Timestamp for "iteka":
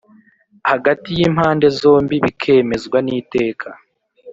3.19-3.69